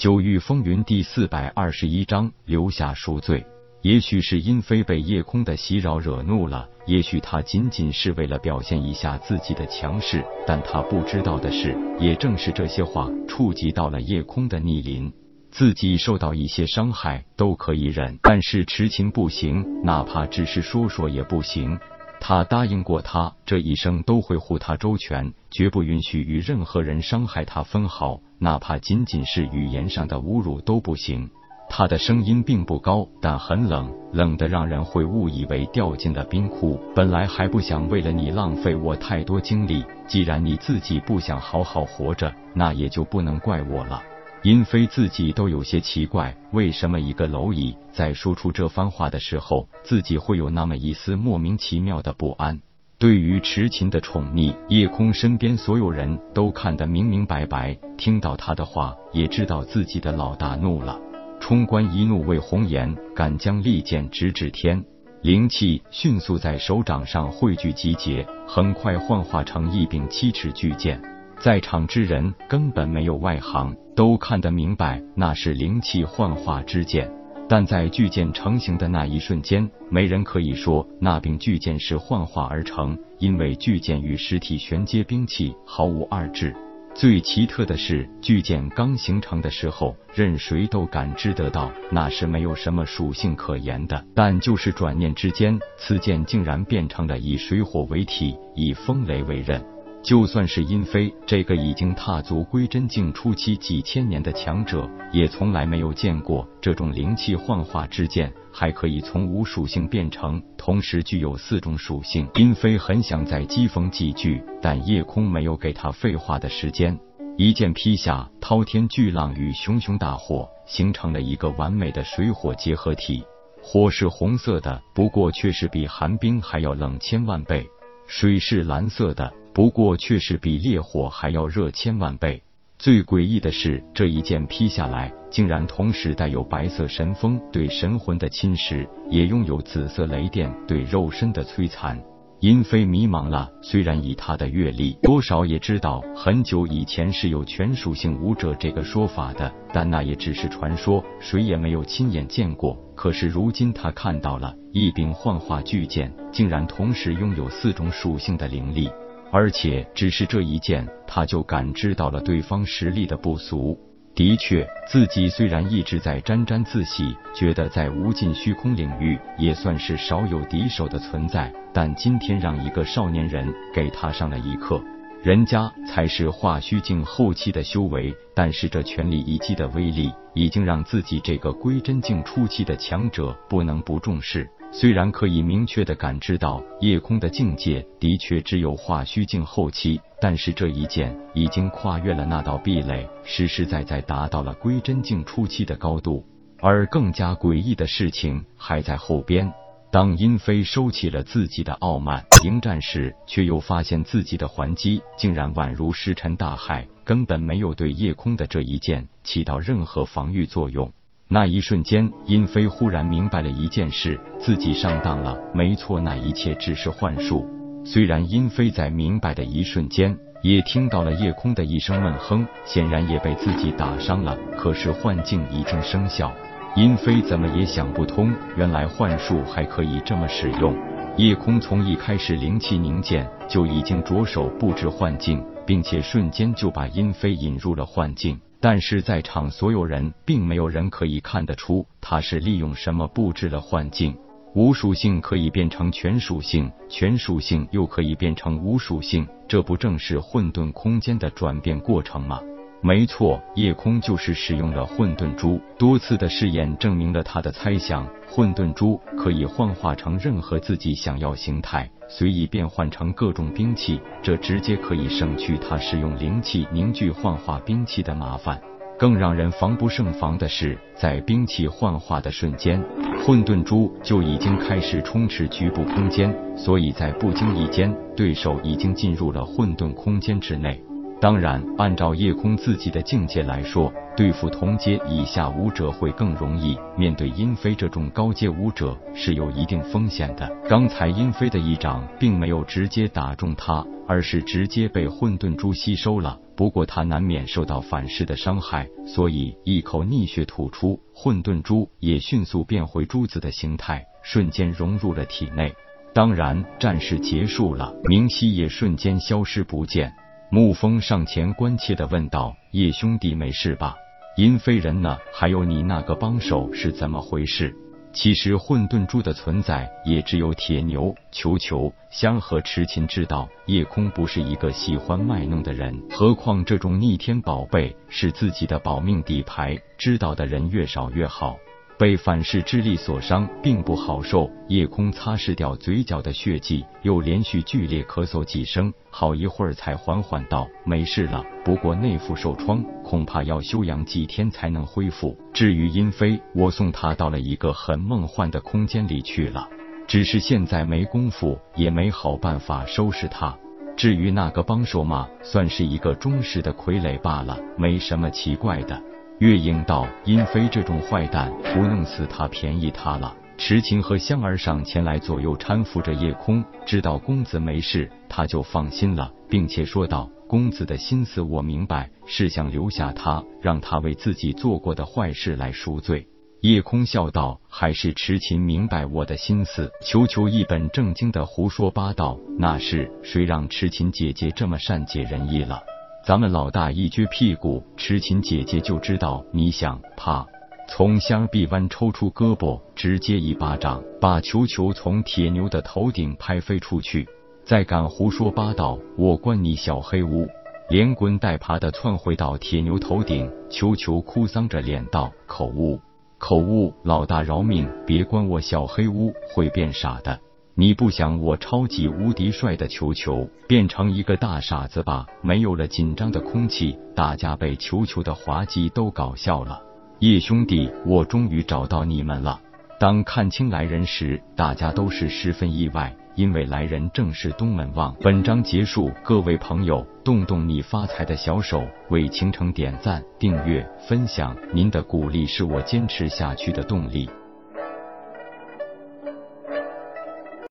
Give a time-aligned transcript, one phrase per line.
[0.00, 3.44] 九域风云第四百二十一章留下赎罪。
[3.82, 15.12] 也许是殷飞被夜空的袭扰惹怒了，也许他仅仅是为了表现一下自己的强势，但他不知道的是，也正是这些话触及到了夜空的逆鳞。
[15.50, 21.78] 自己受到一些伤害都可以忍，但是痴情不行，哪怕只是说说也不行。
[22.20, 31.28] 他答应过他，这一生都会护他周全，绝不允许与任何人伤害他分毫，哪怕仅仅是语言上的侮辱都不行。
[31.72, 36.78] 他的声音并不高，但很冷，冷的让人会误以为掉进了冰窟。
[36.94, 44.02] 本来还不想为了你浪费我太多精力，既然你自己不想好好活着，那也就不能怪我了。
[44.42, 52.58] 殷飞自己都有些奇怪，为什么一个蝼蚁在说出这番话的时候，自己会有那么一丝莫名其妙的不安？
[52.98, 60.98] 对于迟琴的宠溺，夜空身边所有人都看得明明白白，听到他的话，也知道自己的老大怒了。
[61.38, 64.82] 冲冠一怒为红颜，敢将利剑直指天。
[65.20, 70.98] 灵气迅速在手掌上汇聚集结，很快幻化成一柄七尺巨剑。
[71.40, 77.10] 在场之人根本没有外行，都看得明白那是灵气幻化之剑。
[77.48, 86.54] 但在巨剑成型的那一瞬间，没人可以说那柄巨剑是幻化而成，因为巨剑与实体玄阶兵器毫无二致。
[86.94, 94.04] 最奇特的是，巨剑刚形成的时候，任谁都感知得到那是没有什么属性可言的。
[94.14, 99.64] 但就是转念之间，此剑竟然变成了以水火为体，以风雷为刃。
[100.02, 112.26] 就算是殷飞这个已经踏足归真境初期几千年的强者，也从来没有见过这种灵气幻化之剑，还可以从无属性变成，同时具有四种属性。
[112.34, 116.98] 殷飞很想再讥讽几句，但夜空没有给他废话的时间，
[117.36, 123.22] 一剑劈下，滔天巨浪与熊熊大火形成了一个完美的水火结合体。
[123.62, 127.62] 火是红色的，不过却是比寒冰还要冷千万倍；
[128.06, 129.30] 水是蓝色的。
[129.52, 132.42] 不过，却是比烈火还要热千万倍。
[132.78, 142.02] 最诡异的是，这一剑劈下来，竟然同时带有白色神风对神魂的侵蚀，也拥有紫色雷电对肉身的摧残。
[142.40, 152.74] 殷飞迷茫了，虽然以他的阅历，多少也知道很久以前是有全属性武者这个说法的，但那也只是传说，谁也没有亲眼见过。
[152.94, 158.88] 可是如今他看到了一柄幻化巨剑，竟然同时拥有四种属性的灵力。
[159.30, 163.78] 而且只是这一剑，他就感知到了对方实力的不俗。
[164.12, 174.82] 的确，自己虽然一直在沾沾自喜，觉得在无尽虚空领域也算是少有敌手的存在，但今天让一个少年人给他上了一课，
[175.22, 184.50] 人家才是化虚境后期的修为，但是这全力一击的威力，已经让自己这个归真境初期的强者不能不重视。
[184.72, 196.24] 虽然可以明确的感知到夜空的境界的确只有化虚境后期，但是这一剑已经跨越了那道壁垒，实实在在达到了归真境初期的高度。
[196.62, 199.52] 而更加诡异的事情还在后边。
[199.90, 210.92] 当殷飞收起了自己的傲慢迎战时，却又发现自己的还击竟然宛如石沉大海，根本没有对夜空的这一剑起到任何防御作用。
[211.32, 215.38] 那一瞬间，殷飞忽然明白了一件事：自己上当了。
[215.54, 217.48] 没错，那一切只是幻术。
[217.84, 224.36] 虽然殷飞在明白的一瞬间，也听到了夜空的一声闷哼，显然也被自己打伤了。
[224.58, 226.32] 可是幻境已经生效，
[226.74, 230.76] 殷飞怎么也想不通，原来幻术还可以这么使用。
[231.16, 238.36] 夜空从一开始灵气凝结，就已经着手布置幻境，并且瞬间就把殷飞引入了幻境。
[238.60, 244.14] 但是在场所有人并没有人可以看得出他是利用什么布置了幻境。
[244.52, 252.40] 无属性可以变成全属性，全属性又可以变成无属性，这不正是混沌空间的转变过程吗？
[252.82, 255.60] 没错，夜空就是使用了混沌珠。
[255.78, 261.90] 多次的试验证明了他的猜想，混沌珠可以幻化成任何自己想要形态。
[262.08, 268.58] 随意变换成各种兵器，这直接可以省去他使用灵气凝聚幻化兵器的麻烦。
[268.98, 272.82] 更让人防不胜防的是，在兵器幻化的瞬间，
[273.24, 280.82] 混沌珠就已经开始充斥局部空间，所以在不经意间，对手已经进入了混沌空间之内。
[281.20, 286.78] 当然，按照叶空自己的境界来说，对付同阶以下武者会更容易。
[286.96, 290.50] 面对殷飞这种高阶武者是有一定风险的。
[290.66, 296.38] 刚才殷飞的一掌并没有直接打中他，而是直接被混沌珠吸收了。
[296.56, 305.74] 不过他难免受到反噬的伤害，所以一口逆血吐出，混沌珠也迅速变回珠子的形态，瞬间融入了体内。
[306.14, 310.10] 当然，战事结束了，明熙也瞬间消失不见。
[310.50, 313.94] 沐风上前关切的问道：“叶兄弟没事吧？
[314.36, 315.16] 殷飞人呢？
[315.32, 317.72] 还有你那个帮手是怎么回事？”
[318.12, 323.48] 其实混沌珠的存在，也只有铁牛、球球、香和痴琴知道。
[323.66, 331.56] 夜空不是一个喜欢卖弄的人，何况这种逆天宝贝是自己的保命底牌，知道的人越少越好。
[332.00, 334.50] 被反噬之力所伤，并不好受。
[334.68, 345.36] 夜空擦拭掉嘴角的血迹，又连续剧烈咳嗽几声，好一会儿才缓缓道：“没事了，不过内腹受创，恐怕要休养几天才能恢复。
[345.52, 349.68] 至于殷飞，我送他到了一个很梦幻的空间里去了，
[350.06, 353.54] 只是现在没功夫，也没好办法收拾他。
[353.94, 358.98] 至于那个帮手嘛，算是一个忠实的傀儡罢了，没什么奇怪的。”
[359.40, 376.26] 月影道：“殷妃这种坏蛋，不弄死他便宜他了。”池琴和香儿上前来左右搀扶着夜空，知道公子没事，他就放心了，并且说道：“公子的心思我明白，是想留下他，让他为自己做过的坏事来赎罪。”
[376.60, 385.80] 夜空笑道：“还是池琴明白我的心思。”球球一本正经的胡说八道：“那是谁让池琴姐姐这么善解人意了？”
[386.22, 390.46] 咱们老大一撅屁股，痴情姐姐就知道你想怕，
[390.86, 397.26] 从香臂弯抽出胳膊，直接一巴掌把球球从铁牛的头顶拍飞出去。
[397.64, 400.46] 再敢胡说八道，我关你小黑屋！
[400.90, 405.98] 连滚带爬的窜回到铁牛头顶，球球哭丧着脸道：“口误，
[406.36, 406.92] 口误！
[407.02, 410.38] 老大饶命，别关我小黑屋，会变傻的。”
[410.80, 415.26] 你不想我超级无敌帅的球球变成一个大傻子吧？
[415.42, 419.78] 没有了紧张的空气，大家被球球的滑稽都搞笑了。
[420.20, 422.58] 叶兄弟，我终于找到你们了。
[422.98, 428.16] 当看清来人时，大家都是十分意外，因为来人正是东门望。
[428.18, 437.28] 本章结束，各位朋友，动动你发财的小手，为倾城点赞、订阅、分享，您的鼓励是我坚持下去的动力。